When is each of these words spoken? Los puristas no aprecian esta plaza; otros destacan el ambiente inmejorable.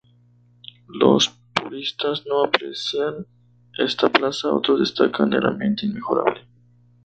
Los 0.87 1.29
puristas 1.53 2.25
no 2.25 2.43
aprecian 2.43 3.27
esta 3.77 4.09
plaza; 4.09 4.51
otros 4.51 4.79
destacan 4.79 5.31
el 5.33 5.45
ambiente 5.45 5.85
inmejorable. 5.85 6.41